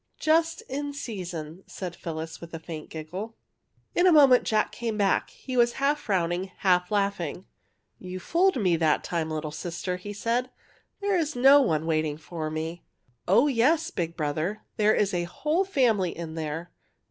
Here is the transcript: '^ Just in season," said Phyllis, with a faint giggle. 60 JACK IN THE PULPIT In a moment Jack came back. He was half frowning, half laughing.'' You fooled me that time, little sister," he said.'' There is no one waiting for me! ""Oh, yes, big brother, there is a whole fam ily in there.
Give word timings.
'^ 0.17 0.19
Just 0.19 0.63
in 0.63 0.93
season," 0.93 1.63
said 1.67 1.95
Phyllis, 1.95 2.41
with 2.41 2.55
a 2.55 2.59
faint 2.59 2.89
giggle. 2.89 3.35
60 3.93 3.99
JACK 3.99 3.99
IN 3.99 4.01
THE 4.01 4.01
PULPIT 4.01 4.01
In 4.01 4.07
a 4.07 4.19
moment 4.19 4.43
Jack 4.47 4.71
came 4.71 4.97
back. 4.97 5.29
He 5.29 5.55
was 5.55 5.73
half 5.73 5.99
frowning, 5.99 6.45
half 6.57 6.89
laughing.'' 6.89 7.45
You 8.09 8.19
fooled 8.19 8.59
me 8.59 8.75
that 8.77 9.03
time, 9.03 9.29
little 9.29 9.51
sister," 9.51 9.97
he 9.97 10.11
said.'' 10.11 10.49
There 11.01 11.15
is 11.19 11.35
no 11.35 11.61
one 11.61 11.85
waiting 11.85 12.17
for 12.17 12.49
me! 12.49 12.83
""Oh, 13.27 13.45
yes, 13.45 13.91
big 13.91 14.17
brother, 14.17 14.63
there 14.77 14.95
is 14.95 15.13
a 15.13 15.25
whole 15.25 15.63
fam 15.63 15.97
ily 15.99 16.17
in 16.17 16.33
there. 16.33 16.71